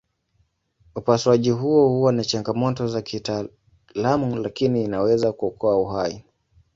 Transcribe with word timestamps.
Upasuaji 0.95 1.49
huo 1.49 1.87
huwa 1.87 2.11
na 2.13 2.23
changamoto 2.25 2.87
za 2.87 3.01
kitaalamu 3.01 4.35
lakini 4.41 4.83
inaweza 4.83 5.31
kuokoa 5.33 5.77
uhai. 5.77 6.23